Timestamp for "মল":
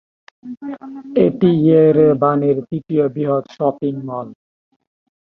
4.07-4.27